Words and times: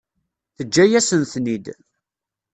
Teǧǧa-yasen-ten-id. 0.55 1.65